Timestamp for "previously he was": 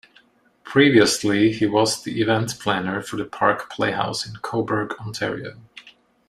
0.63-2.01